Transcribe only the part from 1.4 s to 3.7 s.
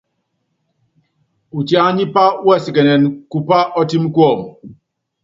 Utiánipá wɛsikɛnɛn bupá